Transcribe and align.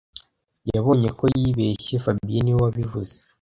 Yabonye 0.73 1.09
ko 1.19 1.25
yibeshye 1.35 1.95
fabien 2.03 2.41
niwe 2.43 2.59
wabivuze 2.65 3.15